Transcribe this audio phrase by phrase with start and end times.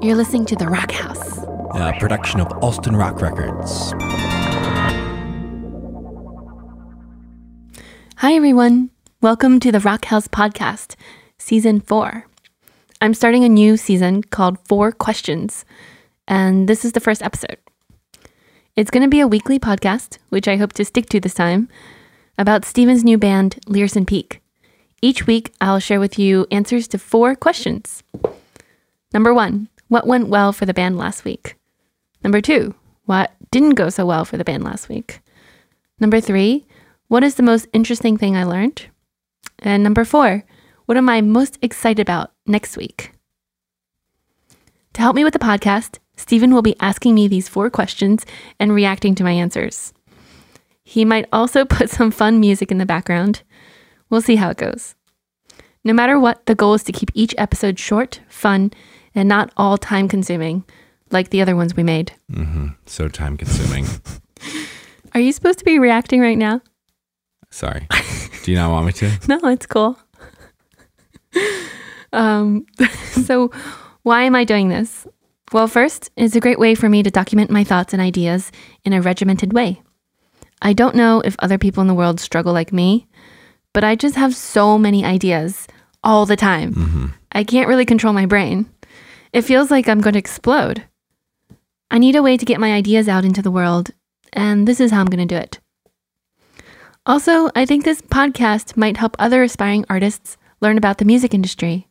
[0.00, 1.38] You're listening to The Rock House.
[1.74, 3.92] A production of Alston Rock Records.
[8.16, 8.88] Hi, everyone.
[9.20, 10.94] Welcome to the Rock House Podcast,
[11.36, 12.24] Season 4.
[13.02, 15.66] I'm starting a new season called Four Questions,
[16.26, 17.58] and this is the first episode.
[18.74, 21.68] It's going to be a weekly podcast, which I hope to stick to this time,
[22.38, 24.40] about Steven's new band, Learson Peak.
[25.00, 28.02] Each week, I'll share with you answers to four questions.
[29.14, 31.56] Number one, what went well for the band last week?
[32.24, 32.74] Number two,
[33.04, 35.20] what didn't go so well for the band last week?
[36.00, 36.66] Number three,
[37.06, 38.86] what is the most interesting thing I learned?
[39.60, 40.44] And number four,
[40.86, 43.12] what am I most excited about next week?
[44.94, 48.26] To help me with the podcast, Stephen will be asking me these four questions
[48.58, 49.92] and reacting to my answers.
[50.82, 53.42] He might also put some fun music in the background.
[54.10, 54.94] We'll see how it goes.
[55.84, 58.72] No matter what, the goal is to keep each episode short, fun,
[59.14, 60.64] and not all time consuming
[61.10, 62.12] like the other ones we made.
[62.30, 62.68] Mm-hmm.
[62.86, 63.86] So time consuming.
[65.14, 66.60] Are you supposed to be reacting right now?
[67.50, 67.86] Sorry.
[68.42, 69.10] Do you not want me to?
[69.28, 69.98] No, it's cool.
[72.12, 72.66] um,
[73.12, 73.50] so,
[74.02, 75.06] why am I doing this?
[75.52, 78.52] Well, first, it's a great way for me to document my thoughts and ideas
[78.84, 79.82] in a regimented way.
[80.60, 83.06] I don't know if other people in the world struggle like me,
[83.78, 85.68] but I just have so many ideas
[86.02, 86.74] all the time.
[86.74, 87.06] Mm-hmm.
[87.30, 88.68] I can't really control my brain.
[89.32, 90.82] It feels like I'm going to explode.
[91.88, 93.92] I need a way to get my ideas out into the world,
[94.32, 95.60] and this is how I'm going to do it.
[97.06, 101.86] Also, I think this podcast might help other aspiring artists learn about the music industry.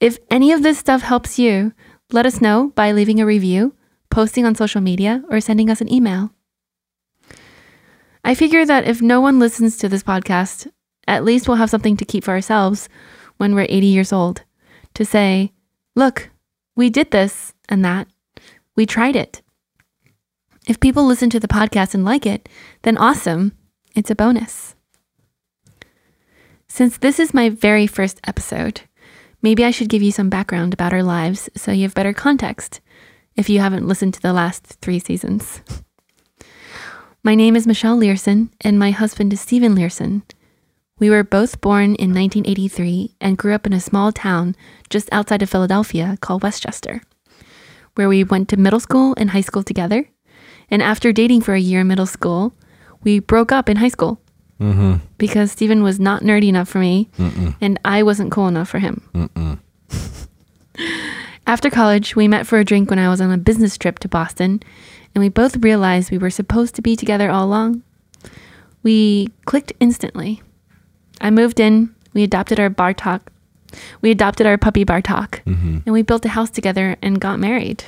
[0.00, 1.72] If any of this stuff helps you,
[2.12, 3.74] let us know by leaving a review,
[4.10, 6.32] posting on social media, or sending us an email.
[8.22, 10.70] I figure that if no one listens to this podcast,
[11.08, 12.88] at least we'll have something to keep for ourselves
[13.38, 14.42] when we're 80 years old
[14.94, 15.52] to say,
[15.96, 16.30] look,
[16.76, 18.06] we did this and that.
[18.76, 19.42] We tried it.
[20.68, 22.48] If people listen to the podcast and like it,
[22.82, 23.56] then awesome.
[23.96, 24.76] It's a bonus.
[26.68, 28.82] Since this is my very first episode,
[29.40, 32.80] maybe I should give you some background about our lives so you have better context
[33.34, 35.62] if you haven't listened to the last three seasons.
[37.24, 40.22] My name is Michelle Learson, and my husband is Stephen Learson.
[40.98, 44.56] We were both born in 1983 and grew up in a small town
[44.90, 47.02] just outside of Philadelphia called West Chester,
[47.94, 50.08] where we went to middle school and high school together.
[50.70, 52.52] And after dating for a year in middle school,
[53.04, 54.20] we broke up in high school
[54.60, 54.94] Mm-hmm.
[55.18, 57.54] because Stephen was not nerdy enough for me Mm-mm.
[57.60, 59.08] and I wasn't cool enough for him.
[61.46, 64.08] After college, we met for a drink when I was on a business trip to
[64.08, 64.60] Boston,
[65.14, 67.84] and we both realized we were supposed to be together all along.
[68.82, 70.42] We clicked instantly.
[71.20, 73.20] I moved in, we adopted our Bartok.
[74.00, 75.78] We adopted our puppy Bartok, Mm-hmm.
[75.84, 77.84] and we built a house together and got married.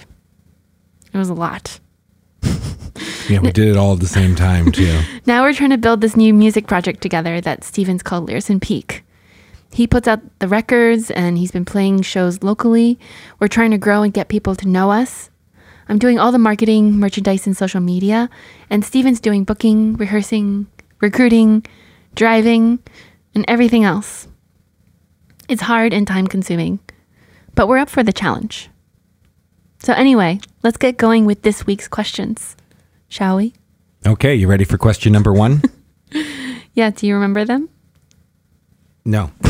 [1.12, 1.80] It was a lot.
[3.28, 5.00] Yeah, we did it all at the same time too.
[5.26, 9.04] Now we're trying to build this new music project together that Steven's called Learson Peak.
[9.72, 12.98] He puts out the records and he's been playing shows locally.
[13.38, 15.30] We're trying to grow and get people to know us.
[15.88, 18.28] I'm doing all the marketing, merchandise, and social media,
[18.68, 20.66] and Steven's doing booking, rehearsing,
[21.00, 21.64] recruiting,
[22.16, 22.80] driving,
[23.34, 24.28] and everything else.
[25.48, 26.80] It's hard and time consuming,
[27.54, 28.68] but we're up for the challenge.
[29.78, 32.56] So, anyway, let's get going with this week's questions,
[33.08, 33.54] shall we?
[34.06, 35.62] Okay, you ready for question number one?
[36.74, 37.68] Yeah, do you remember them?
[39.04, 39.32] No.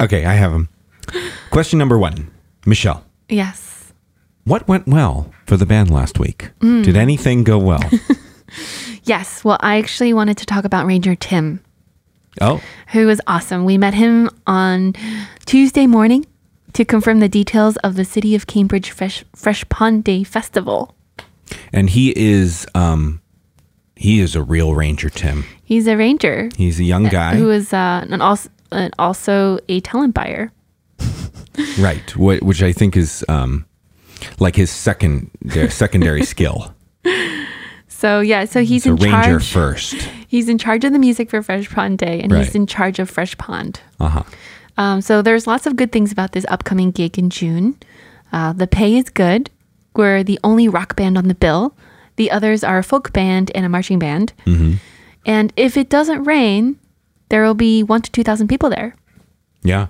[0.00, 0.68] okay, I have them.
[1.50, 2.30] Question number one,
[2.66, 3.04] Michelle.
[3.28, 3.92] Yes.
[4.44, 6.50] What went well for the band last week?
[6.60, 6.82] Hmm.
[6.82, 7.82] Did anything go well?
[9.08, 9.42] Yes.
[9.44, 11.60] Well, I actually wanted to talk about Ranger Tim,
[12.40, 12.60] oh,
[12.92, 13.64] who was awesome.
[13.64, 14.94] We met him on
[15.46, 16.26] Tuesday morning
[16.74, 20.94] to confirm the details of the City of Cambridge Fresh, Fresh Pond Day Festival.
[21.72, 23.20] and he is um
[23.96, 25.44] he is a real ranger, Tim.
[25.64, 27.34] He's a ranger He's a young guy.
[27.34, 30.52] who is uh, an also, uh, also a talent buyer.
[31.80, 33.66] Right, wh- which I think is um,
[34.38, 36.72] like his second their secondary skill.
[37.98, 39.52] So yeah, so he's So in ranger charge.
[39.52, 39.94] first.
[40.28, 42.44] He's in charge of the music for Fresh Pond Day, and Right.
[42.44, 43.80] he's in charge of Fresh Pond.
[43.98, 44.22] Uh huh.
[44.76, 47.76] Um, so there's lots of good things about this upcoming gig in June.
[48.30, 49.50] Uh, the pay is good.
[49.96, 51.74] We're the only rock band on the bill.
[52.16, 54.34] The others are a folk band and a marching band.
[54.44, 54.74] hmm
[55.24, 56.78] And if it doesn't rain,
[57.30, 58.94] there will be one to two thousand people there.
[59.64, 59.86] Yeah.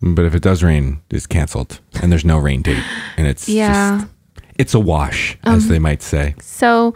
[0.00, 2.82] But if it does rain, it's canceled, and there's no rain date,
[3.18, 3.98] and it's Yeah.
[4.00, 4.12] just,
[4.58, 6.34] it's a wash, as they might say.
[6.40, 6.94] So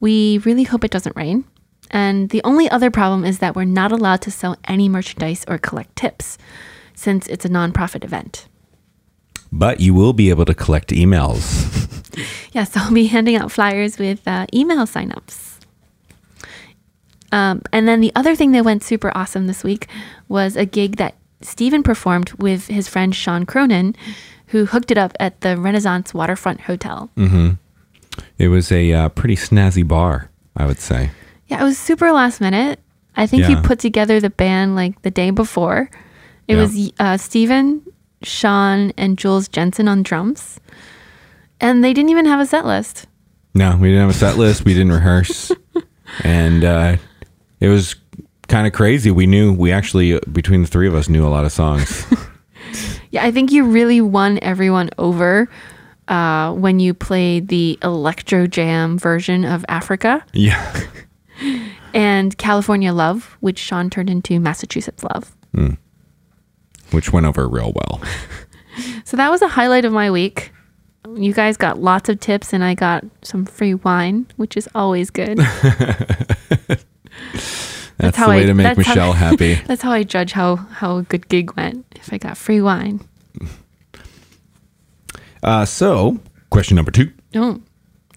[0.00, 1.44] we really hope it doesn't rain.
[1.90, 5.58] And the only other problem is that we're not allowed to sell any merchandise or
[5.58, 6.38] collect tips.
[6.94, 8.48] since it's a nonprofit event.
[9.52, 11.76] But you will be able to collect emails.
[12.52, 15.60] Yes, I'll be handing out flyers with uh, email signups.
[17.30, 19.86] Um, and then the other thing that went super awesome this week
[20.28, 23.94] was a gig that Steven performed with his friend Sean Cronin,
[24.48, 27.10] who hooked it up at the Renaissance Waterfront Hotel.
[28.38, 31.10] It was a uh, pretty snazzy bar, I would say.
[31.46, 32.80] Yeah, it was super last minute.
[33.16, 35.90] I think he put together the band like the day before.
[36.46, 36.62] It Yeah.
[36.62, 37.82] was uh, Steven,
[38.22, 40.60] Sean, and Jules Jensen on drums.
[41.60, 43.06] And they didn't even have a set list.
[43.54, 44.64] No, we didn't have a set list.
[44.64, 45.50] We didn't rehearse,
[46.22, 46.96] and uh,
[47.58, 47.96] it was
[48.46, 49.10] kind of crazy.
[49.10, 52.06] We knew we actually between the three of us knew a lot of songs.
[53.10, 55.48] Yeah, I think you really won everyone over
[56.08, 60.80] uh, when you played the Electro Jam version of Africa yeah,
[61.94, 65.34] and California Love, which Sean turned into Massachusetts Love.
[66.90, 68.00] which went over real well.
[69.04, 70.52] So that was a highlight of my week.
[71.16, 75.10] You guys got lots of tips, and I got some free wine, which is always
[75.10, 75.38] good.
[77.98, 79.54] That's, how the way I- to make that's how- Michelle happy.
[79.66, 81.87] That's how I judge how, how a good gig went.
[82.00, 83.00] If I got free wine.
[85.40, 86.18] Uh, so,
[86.50, 87.60] question number two, Oh,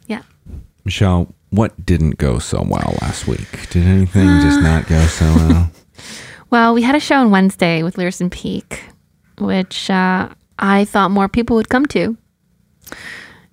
[0.08, 0.24] yeah.
[0.86, 3.70] Michelle, what didn't go so well last week?
[3.70, 5.72] Did anything just not go so well?
[6.50, 8.84] Well, we had a show on Wednesday with Learson Peak,
[9.38, 10.28] which uh,
[10.60, 12.18] I thought more people would come to.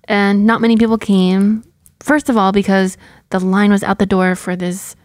[0.03, 1.63] And not many people came.
[2.01, 2.97] First of all, because
[3.29, 4.97] the line was out the door for this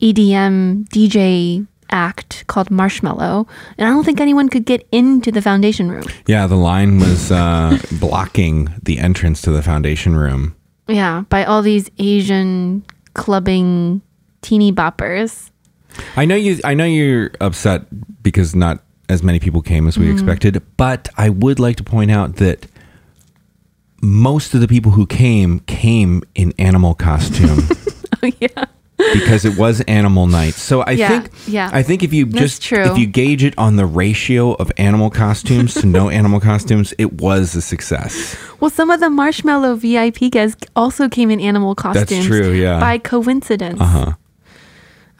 [0.00, 3.46] EDM DJ act called Marshmello.
[3.78, 6.04] And I don't think anyone could get into the foundation room.
[6.26, 10.54] Yeah, the line was uh, blocking the entrance to the foundation room.
[10.88, 12.84] Yeah, by all these Asian
[13.14, 14.02] clubbing
[14.42, 15.50] teeny boppers.
[16.16, 16.58] I know you.
[16.64, 17.82] I know you're upset
[18.22, 20.14] because not as many people came as we Mm-hmm.
[20.14, 20.62] expected.
[20.76, 22.66] But I would like to point out that
[24.02, 27.58] most of the people who came came in animal costume
[28.22, 28.64] Oh, yeah.
[29.12, 30.54] Because it was animal night.
[30.54, 31.70] So I Yeah, think, yeah.
[31.72, 35.74] I think if you just if you gauge it on the ratio of animal costumes
[35.74, 38.36] to no animal costumes, it was a success.
[38.60, 42.08] Well, some of the Marshmello VIP guests also came in animal costumes.
[42.10, 42.78] That's true, yeah.
[42.80, 43.80] By coincidence.
[43.80, 44.12] Uh huh.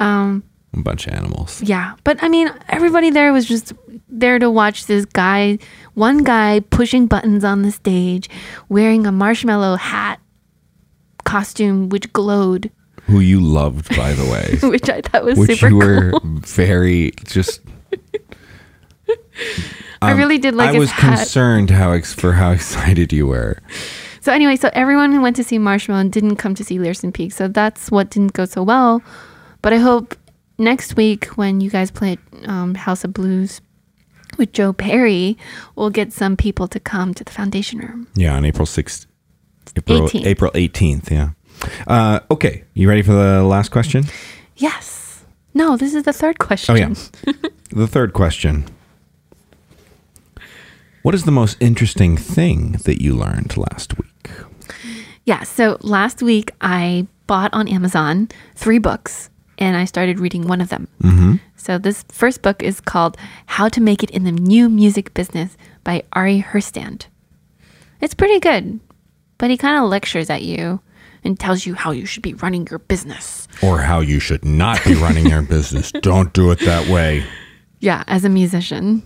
[0.05, 0.43] Um,
[0.75, 1.63] A bunch of animals.
[1.63, 3.73] yeah, but I mean, everybody there was just
[4.09, 5.59] there to watch this guy,
[5.95, 8.29] one guy pushing buttons on the stage,
[8.69, 10.21] wearing a marshmallow hat
[11.25, 12.71] costume which glowed,
[13.11, 14.59] Who you loved, by the way.
[14.69, 16.21] which I thought was which super you were cool.
[16.41, 17.61] very just.
[20.03, 20.77] I really did like it.
[20.77, 21.19] I was hat.
[21.19, 23.59] concerned how ex- for how excited you were.
[24.21, 27.11] So anyway, so everyone who went to see Marshmello and didn't come to see Learson
[27.13, 27.33] Peak.
[27.33, 29.03] So that's what didn't go so well.
[29.63, 30.15] But I hope
[30.59, 33.61] next week when you guys play um, House of Blues
[34.39, 35.37] with Joe Perry,
[35.75, 38.07] we'll get some people to come to the foundation room.
[38.15, 39.07] Yeah, on April sixth,
[39.77, 40.27] April 18th.
[40.27, 41.11] April eighteenth.
[41.11, 41.31] Yeah.
[41.87, 44.05] Uh, okay, you ready for the last question?
[44.57, 45.25] Yes.
[45.55, 46.75] No, this is the third question.
[46.75, 46.95] Oh yeah,
[47.71, 48.67] the third question.
[51.03, 54.31] What is the most interesting thing that you learned last week?
[55.25, 55.43] Yeah.
[55.45, 60.69] So last week I bought on Amazon three books and I started reading one of
[60.69, 60.89] them.
[61.03, 61.37] Mm-hmm.
[61.57, 63.17] So this first book is called
[63.47, 67.07] How to Make It in the New Music Business by Ari Herstand.
[68.01, 68.81] It's pretty good,
[69.39, 70.81] but he kind of lectures at you
[71.25, 73.47] and tells you how you should be running your business.
[73.63, 75.93] Or how you should not be running your business.
[76.03, 77.25] Don't do it that way.
[77.81, 79.03] Yeah, as a musician.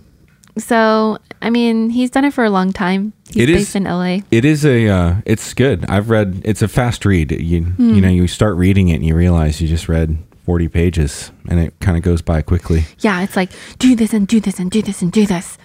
[0.57, 3.11] So, I mean, he's done it for a long time.
[3.27, 4.19] He's It is- based in LA.
[4.31, 4.87] It is a.
[4.87, 5.85] Uh, it's good.
[5.89, 6.41] I've read.
[6.45, 7.31] It's a fast read.
[7.31, 7.93] You Hmm.
[7.95, 11.59] you know you start reading it and you realize you just read forty pages and
[11.59, 12.85] it kind of goes by quickly.
[12.99, 15.57] Yeah, it's like do this and do this and do this and do this.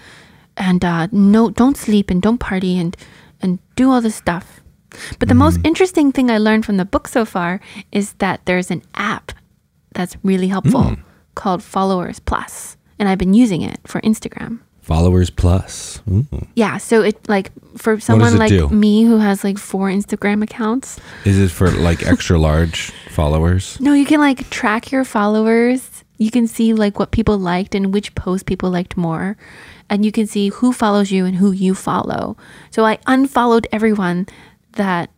[0.56, 2.96] And uh, no, don't sleep and don't party and
[3.40, 4.60] and do all this stuff.
[5.18, 5.66] But the most mm-hmm.
[5.66, 7.60] interesting thing I learned from the book so far
[7.92, 9.32] is that there's an app
[9.94, 10.98] that's really helpful mm.
[11.34, 14.60] called Followers Plus, and I've been using it for Instagram.
[14.80, 16.00] Followers plus.
[16.10, 16.26] Ooh.
[16.56, 18.68] Yeah, so it like for someone like do?
[18.70, 23.78] me who has like four Instagram accounts, Is it for like extra large followers?
[23.78, 26.02] no, you can like track your followers.
[26.18, 29.36] You can see like what people liked and which post people liked more.
[29.88, 32.36] And you can see who follows you and who you follow.
[32.70, 34.26] So I unfollowed everyone
[34.72, 35.10] that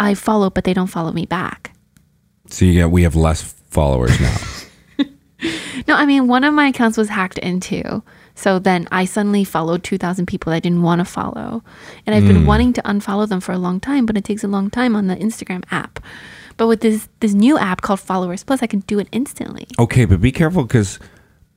[0.00, 1.72] I follow, but they don't follow me back.
[2.48, 4.36] So you get we have less followers now.
[5.86, 8.02] No, I mean, one of my accounts was hacked into.
[8.34, 11.62] So then I suddenly followed 2,000 people that I didn't want to follow.
[12.06, 12.46] And I've been hmm.
[12.46, 15.06] wanting to unfollow them for a long time, but it takes a long time on
[15.06, 16.00] the Instagram app.
[16.56, 19.66] But with this this new app called Followers Plus, I can do it instantly.
[19.78, 20.98] Okay, but be careful because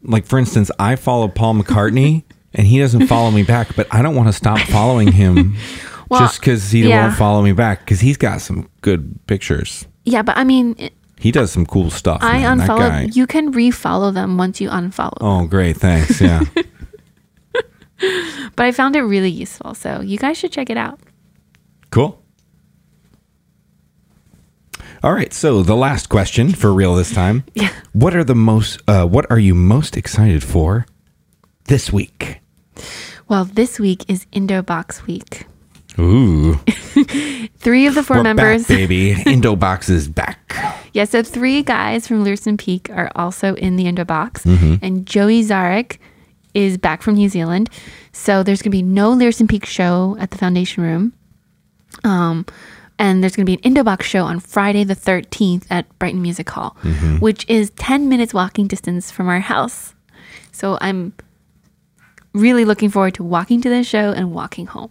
[0.03, 4.01] like for instance, I follow Paul McCartney and he doesn't follow me back, but I
[4.01, 5.55] don't want to stop following him
[6.09, 7.05] Well, just because he yeah.
[7.07, 9.87] won't follow me back because he's got some good pictures.
[10.05, 12.19] Yeah, but I mean, it- He does some cool stuff.
[12.21, 12.75] I man, that guy.
[12.75, 13.15] unfollowed.
[13.15, 15.17] You can refollow them once you unfollow.
[15.19, 15.77] Oh, great.
[15.77, 16.21] Thanks.
[16.21, 16.43] Yeah.
[18.55, 20.99] But I found it really useful, so you guys should check it out.
[21.89, 22.21] cool.
[25.03, 25.33] All right.
[25.33, 27.43] So the last question for real this time.
[27.55, 27.69] Yeah.
[27.93, 30.85] What are the most, uh, what are you most excited for
[31.65, 32.39] this week?
[33.27, 35.46] Well, this week is Indobox Week.
[35.99, 36.53] Ooh.
[37.57, 38.61] Three of the 4 We're members.
[38.67, 39.13] back, baby.
[39.25, 40.55] Indobox is back.
[40.93, 44.75] Yeah, so three guys from Learson Peak are also in the Indobox, Mm-hmm.
[44.83, 45.97] and Joey Zarek
[46.53, 47.69] is back from New Zealand.
[48.13, 51.13] So there's going to be no Learson Peak show at the Foundation Room.
[52.03, 52.45] Um,
[52.99, 56.49] and there's going to be an Indobox show on Friday the 13th at Brighton Music
[56.49, 57.17] Hall, Mm-hmm.
[57.17, 59.93] which is 10 minutes walking distance from our house.
[60.51, 61.13] So I'm
[62.33, 64.89] really looking forward to walking to this show and walking home.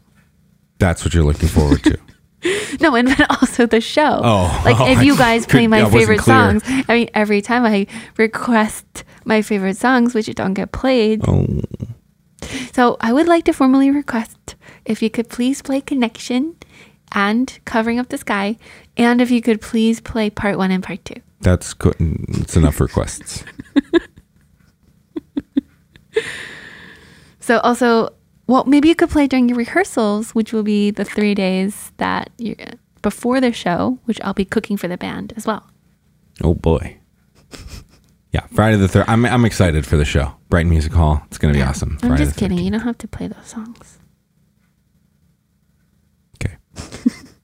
[0.78, 1.98] That's what you're looking forward to.
[2.80, 4.20] No, and but also the show.
[4.22, 4.62] Oh.
[4.64, 6.62] like Oh, if you guys play my favorite songs.
[6.66, 11.22] I mean, every time I request my favorite songs, which don't get played.
[11.26, 11.44] oh,
[12.72, 14.54] So I would like to formally request
[14.84, 16.54] if you could please play Connection
[17.12, 18.58] and Covering Up the Sky,
[18.96, 21.20] and if you could please play Part One and Part Two.
[21.40, 21.96] that's good.
[21.98, 23.42] It's enough requests.
[27.40, 28.12] So also,
[28.46, 32.30] well, maybe you could play during your rehearsals, which will be the three days that
[32.38, 32.56] you
[33.02, 35.68] before the show, which I'll be cooking for the band as well.
[36.42, 36.98] Oh boy.
[38.32, 39.06] Yeah, Friday the third.
[39.08, 40.36] I'm I'm excited for the show.
[40.48, 41.22] Brighton Music Hall.
[41.26, 41.98] It's gonna be awesome.
[42.02, 42.58] I'm just kidding.
[42.58, 43.98] You don't have to play those songs.
[46.36, 46.56] Okay.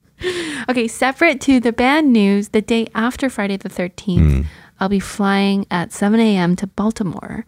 [0.68, 4.42] Okay, separate to the band news, the day after Friday the 13th, hmm.
[4.78, 6.56] I'll be flying at 7 a.m.
[6.56, 7.44] to Baltimore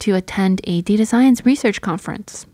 [0.00, 2.46] to attend a data science research conference.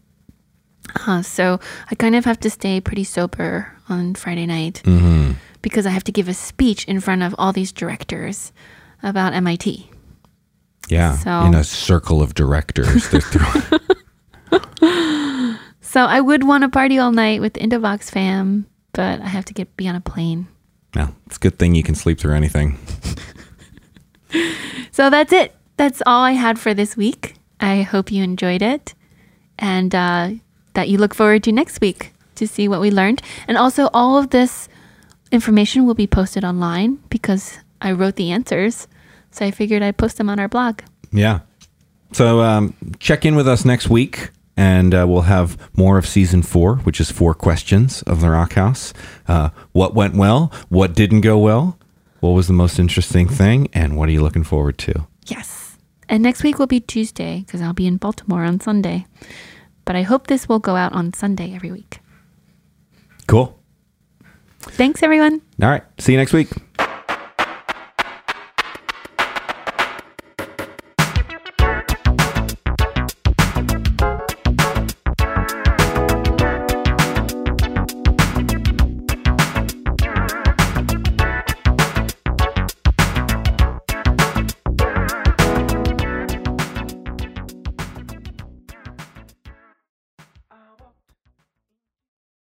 [1.07, 1.59] Uh, so
[1.91, 4.83] I kind of have to stay pretty sober on Friday night
[5.63, 8.53] because I have to give a speech in front of all these directors
[9.03, 9.91] about MIT.
[10.89, 11.17] Yeah.
[11.17, 13.09] So- In a circle of directors.
[15.81, 19.45] So I would want to party all night with the Indobox fam, but I have
[19.47, 20.47] to get be on a plane.
[20.95, 22.79] no, it's a good thing you can sleep through anything.
[24.91, 25.55] So that's it.
[25.77, 27.35] That's all I had for this week.
[27.61, 28.95] I hope you enjoyed it
[29.59, 30.31] and uh,
[30.77, 33.23] that you look forward to next week to see what we learned.
[33.49, 34.69] And also, all of this
[35.33, 38.87] information will be posted online because I wrote the answers.
[39.31, 40.81] So I figured I'd post them on our blog.
[41.11, 41.41] Yeah.
[42.13, 46.43] So um, check in with us next week, and uh, we'll have more of season
[46.43, 48.93] four, which is four questions of the Rock House.
[49.27, 50.53] Uh, what went well?
[50.69, 51.79] What didn't go well?
[52.21, 53.69] What was the most interesting thing?
[53.73, 55.07] And what are you looking forward to?
[55.27, 55.77] Yes.
[56.09, 59.07] And next week will be Tuesday because I'll be in Baltimore on Sunday.
[59.87, 62.01] But I hope this will go out on Sunday every week.
[63.27, 63.59] Cool.
[64.61, 65.41] Thanks, everyone.
[65.63, 65.85] All right.
[65.99, 66.51] See you next week.